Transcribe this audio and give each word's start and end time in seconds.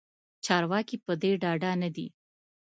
چارواکې 0.45 0.97
پدې 1.05 1.31
ډاډه 1.41 1.71
ندي 1.81 2.07